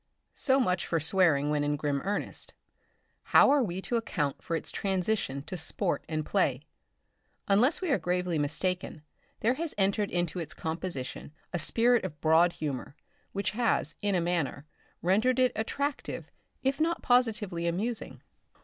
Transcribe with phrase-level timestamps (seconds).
[0.33, 2.55] So much for swearing when in grim earnest;
[3.35, 6.63] how are we to account for it in its transition to sport and play?
[7.47, 9.03] Unless we are greatly mistaken,
[9.41, 12.95] there has entered into its composition a spirit of broad humour
[13.31, 14.65] which has, in a manner,
[15.03, 16.31] rendered it attractive,
[16.63, 18.23] if not positively amusing.